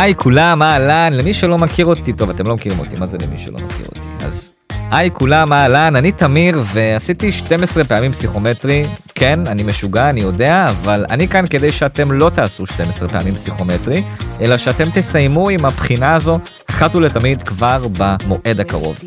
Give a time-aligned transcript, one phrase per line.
[0.00, 3.38] היי כולם, אהלן, למי שלא מכיר אותי, טוב אתם לא מכירים אותי, מה זה למי
[3.38, 4.24] שלא מכיר אותי?
[4.26, 4.50] אז
[4.90, 11.06] היי כולם, אהלן, אני תמיר ועשיתי 12 פעמים פסיכומטרי, כן, אני משוגע, אני יודע, אבל
[11.10, 14.02] אני כאן כדי שאתם לא תעשו 12 פעמים פסיכומטרי,
[14.40, 16.38] אלא שאתם תסיימו עם הבחינה הזו
[16.70, 18.98] אחת ולתמיד כבר במועד הקרוב.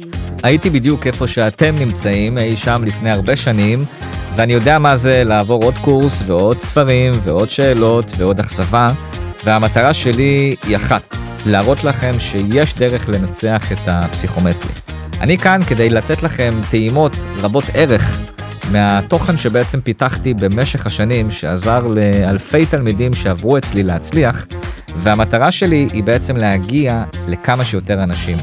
[0.44, 3.86] הייתי בדיוק איפה שאתם נמצאים, אי שם לפני הרבה שנים,
[4.36, 8.94] ואני יודע מה זה לעבור עוד קורס ועוד ספרים ועוד שאלות ועוד אכזבה.
[9.44, 11.16] והמטרה שלי היא אחת,
[11.46, 14.72] להראות לכם שיש דרך לנצח את הפסיכומטרי.
[15.22, 18.20] אני כאן כדי לתת לכם טעימות רבות ערך
[18.72, 24.46] מהתוכן שבעצם פיתחתי במשך השנים, שעזר לאלפי תלמידים שעברו אצלי להצליח,
[24.98, 28.38] והמטרה שלי היא בעצם להגיע לכמה שיותר אנשים.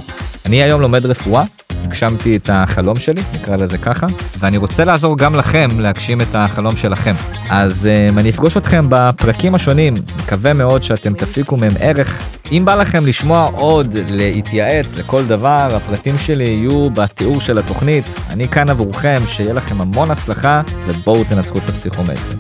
[0.47, 1.43] אני היום לומד רפואה,
[1.91, 4.07] הגשמתי את החלום שלי, נקרא לזה ככה,
[4.39, 7.15] ואני רוצה לעזור גם לכם להגשים את החלום שלכם.
[7.51, 12.23] אז um, אני אפגוש אתכם בפרקים השונים, מקווה מאוד שאתם תפיקו מהם ערך.
[12.53, 18.05] אם בא לכם לשמוע עוד, להתייעץ לכל דבר, הפרטים שלי יהיו בתיאור של התוכנית.
[18.31, 22.37] אני כאן עבורכם, שיהיה לכם המון הצלחה, ובואו תנצחו את הפסיכומטרי.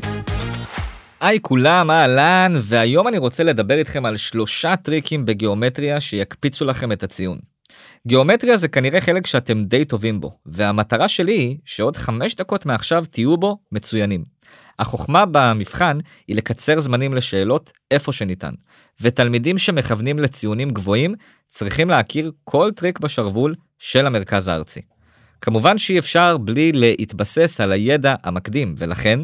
[1.21, 7.03] היי כולם, אהלן, והיום אני רוצה לדבר איתכם על שלושה טריקים בגיאומטריה שיקפיצו לכם את
[7.03, 7.50] הציון.
[8.07, 13.05] גיאומטריה זה כנראה חלק שאתם די טובים בו, והמטרה שלי היא שעוד חמש דקות מעכשיו
[13.11, 14.25] תהיו בו מצוינים.
[14.79, 18.53] החוכמה במבחן היא לקצר זמנים בשאלות איפה שניתן,
[19.01, 21.15] ותלמידים שמכוונים לציונים גבוהים
[21.49, 24.81] צריכים להכיר כל טריק בשרוול של המרכז הארצי.
[25.41, 29.21] כמובן שאי אפשר בלי להתבסס על הידע המקדים, ולכן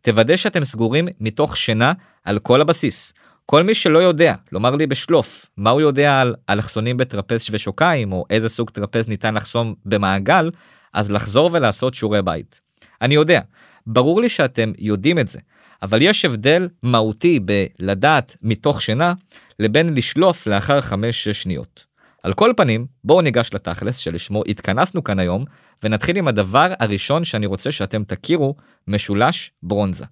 [0.00, 1.92] תוודא שאתם סגורים מתוך שינה
[2.24, 3.12] על כל הבסיס,
[3.50, 8.12] כל מי שלא יודע, לומר לי בשלוף, מה הוא יודע על אלכסונים בטרפז שווה שוקיים,
[8.12, 10.50] או איזה סוג טרפז ניתן לחסום במעגל,
[10.92, 12.60] אז לחזור ולעשות שיעורי בית.
[13.02, 13.40] אני יודע,
[13.86, 15.38] ברור לי שאתם יודעים את זה,
[15.82, 19.14] אבל יש הבדל מהותי בלדעת מתוך שינה,
[19.58, 20.92] לבין לשלוף לאחר 5-6
[21.32, 21.84] שניות.
[22.22, 25.44] על כל פנים, בואו ניגש לתכלס שלשמו התכנסנו כאן היום,
[25.82, 28.54] ונתחיל עם הדבר הראשון שאני רוצה שאתם תכירו,
[28.88, 30.04] משולש ברונזה.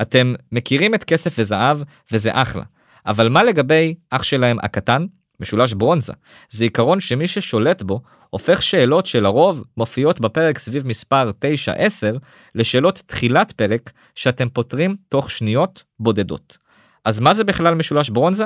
[0.00, 1.78] אתם מכירים את כסף וזהב,
[2.12, 2.62] וזה אחלה.
[3.06, 5.06] אבל מה לגבי אח שלהם הקטן?
[5.40, 6.12] משולש ברונזה.
[6.50, 11.30] זה עיקרון שמי ששולט בו הופך שאלות שלרוב מופיעות בפרק סביב מספר
[12.10, 12.18] 9-10
[12.54, 16.58] לשאלות תחילת פרק שאתם פותרים תוך שניות בודדות.
[17.04, 18.44] אז מה זה בכלל משולש ברונזה?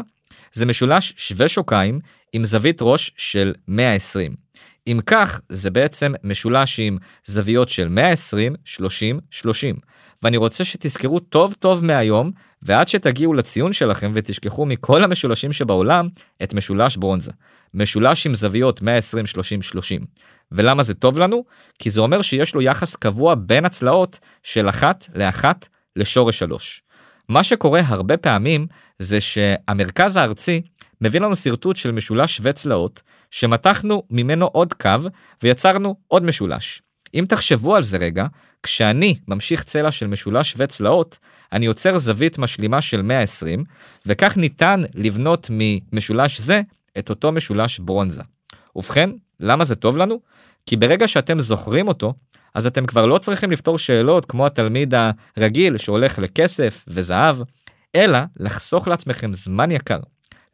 [0.53, 2.01] זה משולש שווה שוקיים
[2.33, 4.35] עם זווית ראש של 120.
[4.87, 9.77] אם כך, זה בעצם משולש עם זוויות של 120, 30, 30.
[10.23, 12.31] ואני רוצה שתזכרו טוב טוב מהיום,
[12.63, 16.09] ועד שתגיעו לציון שלכם ותשכחו מכל המשולשים שבעולם,
[16.43, 17.33] את משולש ברונזה.
[17.75, 20.01] משולש עם זוויות 120, 30, 30.
[20.53, 21.45] ולמה זה טוב לנו?
[21.79, 26.83] כי זה אומר שיש לו יחס קבוע בין הצלעות של אחת לאחת לשורש 3.
[27.29, 28.67] מה שקורה הרבה פעמים
[28.99, 30.63] זה שהמרכז הארצי
[31.01, 34.91] מביא לנו שרטוט של משולש שווה צלעות, שמתחנו ממנו עוד קו
[35.43, 36.83] ויצרנו עוד משולש.
[37.17, 38.27] אם תחשבו על זה רגע,
[38.63, 41.19] כשאני ממשיך צלע של משולש שווה צלעות,
[41.53, 43.65] אני יוצר זווית משלימה של 120,
[44.07, 46.61] וכך ניתן לבנות ממשולש זה
[46.99, 48.23] את אותו משולש ברונזה.
[48.77, 49.11] ובכן,
[49.41, 50.21] למה זה טוב לנו?
[50.67, 52.15] כי ברגע שאתם זוכרים אותו,
[52.55, 54.95] אז אתם כבר לא צריכים לפתור שאלות כמו התלמיד
[55.37, 57.37] הרגיל שהולך לכסף וזהב,
[57.95, 60.01] אלא לחסוך לעצמכם זמן יקר.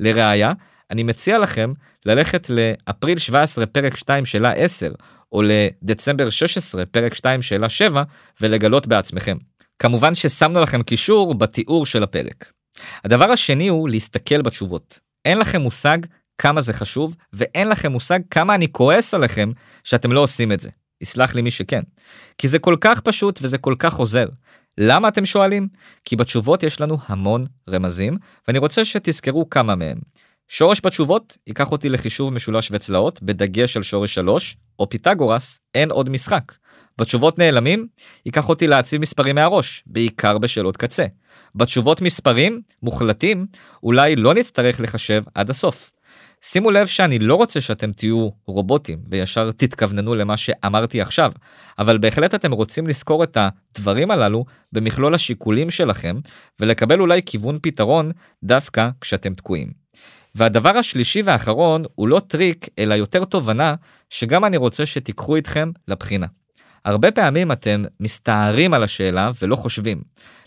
[0.01, 0.53] לראיה,
[0.91, 1.73] אני מציע לכם
[2.07, 4.93] ללכת לאפריל 17 פרק 2 שאלה 10,
[5.33, 8.03] או לדצמבר 16 פרק 2 שאלה 7,
[8.41, 9.37] ולגלות בעצמכם.
[9.79, 12.53] כמובן ששמנו לכם קישור בתיאור של הפרק.
[13.05, 14.99] הדבר השני הוא להסתכל בתשובות.
[15.25, 15.99] אין לכם מושג
[16.39, 19.51] כמה זה חשוב, ואין לכם מושג כמה אני כועס עליכם
[19.85, 20.71] שאתם לא עושים את זה.
[21.01, 21.83] יסלח לי מי שכן.
[22.39, 24.27] כי זה כל כך פשוט וזה כל כך עוזר.
[24.79, 25.69] למה אתם שואלים?
[26.05, 29.99] כי בתשובות יש לנו המון רמזים, ואני רוצה שתזכרו כמה מהם.
[30.49, 36.11] שורש בתשובות ייקח אותי לחישוב משולש וצלעות, בדגש על שורש 3, או פיתגורס, אין עוד
[36.11, 36.53] משחק.
[36.99, 37.87] בתשובות נעלמים,
[38.27, 41.07] ייקח אותי להציב מספרים מהראש, בעיקר בשאלות קצה.
[41.55, 43.47] בתשובות מספרים, מוחלטים,
[43.83, 45.91] אולי לא נצטרך לחשב עד הסוף.
[46.45, 51.33] שימו לב שאני לא רוצה שאתם תהיו רובוטים וישר תתכווננו למה שאמרתי עכשיו,
[51.79, 56.17] אבל בהחלט אתם רוצים לזכור את הדברים הללו במכלול השיקולים שלכם
[56.61, 58.11] ולקבל אולי כיוון פתרון
[58.45, 59.82] דווקא כשאתם תקועים.
[60.35, 63.75] והדבר השלישי והאחרון הוא לא טריק אלא יותר תובנה
[64.11, 66.27] שגם אני רוצה שתיקחו איתכם לבחינה.
[66.85, 70.03] הרבה פעמים אתם מסתערים על השאלה ולא חושבים.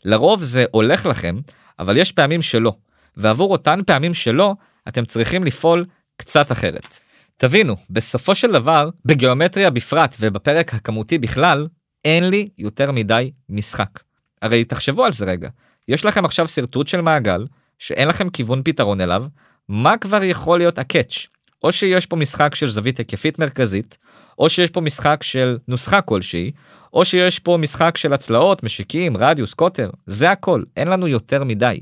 [0.06, 1.40] לרוב זה הולך לכם,
[1.80, 2.74] אבל יש פעמים שלא.
[3.18, 4.56] ועבור אותן פעמים שלא,
[4.88, 5.86] אתם צריכים לפעול
[6.18, 7.00] קצת אחרת.
[7.38, 11.68] תבינו, בסופו של דבר, בגיאומטריה בפרט ובפרק הכמותי בכלל,
[12.06, 14.00] אין לי יותר מדי משחק.
[14.42, 15.50] הרי תחשבו על זה רגע,
[15.88, 17.46] יש לכם עכשיו שרטוט של מעגל,
[17.80, 19.26] שאין לכם כיוון פתרון אליו,
[19.70, 21.28] מה כבר יכול להיות הקאץ'?
[21.64, 23.98] או שיש פה משחק של זווית היקפית מרכזית,
[24.40, 26.52] או שיש פה משחק של נוסחה כלשהי,
[26.94, 31.80] או שיש פה משחק של הצלעות, משיקים, רדיוס, קוטר, זה הכל, אין לנו יותר מדי.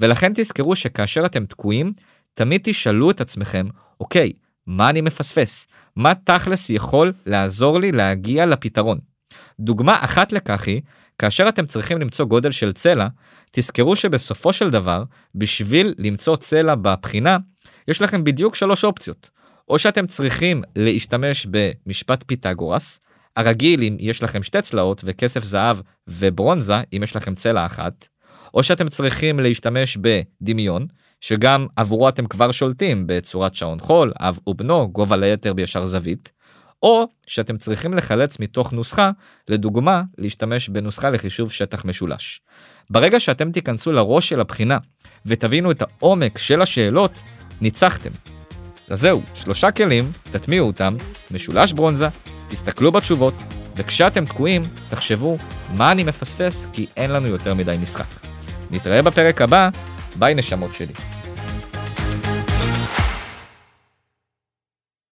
[0.00, 1.92] ולכן תזכרו שכאשר אתם תקועים,
[2.34, 3.66] תמיד תשאלו את עצמכם,
[4.00, 4.32] אוקיי,
[4.66, 5.66] מה אני מפספס?
[5.96, 8.98] מה תכלס יכול לעזור לי להגיע לפתרון?
[9.60, 10.80] דוגמה אחת לכך היא,
[11.18, 13.06] כאשר אתם צריכים למצוא גודל של צלע,
[13.50, 17.36] תזכרו שבסופו של דבר, בשביל למצוא צלע בבחינה,
[17.88, 19.30] יש לכם בדיוק שלוש אופציות.
[19.68, 23.00] או שאתם צריכים להשתמש במשפט פיתגורס,
[23.36, 25.76] הרגיל אם יש לכם שתי צלעות וכסף זהב
[26.08, 28.08] וברונזה אם יש לכם צלע אחת,
[28.54, 30.86] או שאתם צריכים להשתמש בדמיון,
[31.20, 36.32] שגם עבורו אתם כבר שולטים בצורת שעון חול, אב ובנו, גובה ליתר בישר זווית,
[36.84, 39.10] או שאתם צריכים לחלץ מתוך נוסחה,
[39.48, 42.40] לדוגמה, להשתמש בנוסחה לחישוב שטח משולש.
[42.90, 44.78] ברגע שאתם תיכנסו לראש של הבחינה
[45.26, 47.22] ותבינו את העומק של השאלות,
[47.60, 48.10] ניצחתם.
[48.88, 50.96] אז זהו, שלושה כלים, תטמיעו אותם,
[51.30, 52.08] משולש ברונזה,
[52.48, 53.34] תסתכלו בתשובות,
[53.76, 55.38] וכשאתם תקועים, תחשבו
[55.76, 58.26] מה אני מפספס כי אין לנו יותר מדי משחק.
[58.70, 59.68] נתראה בפרק הבא,
[60.16, 61.13] ביי נשמות שלי.